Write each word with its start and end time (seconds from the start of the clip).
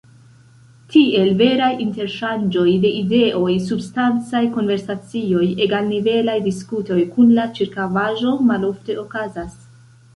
Tiel 0.93 1.27
veraj 1.41 1.67
interŝanĝoj 1.85 2.65
de 2.87 2.91
ideoj, 3.01 3.51
substancaj 3.67 4.43
konversacioj, 4.57 5.45
egalnivelaj 5.69 6.39
diskutoj 6.51 7.01
kun 7.15 7.35
la 7.41 7.51
ĉirkaŭaĵo 7.61 8.37
malofte 8.53 9.03
okazas. 9.09 9.59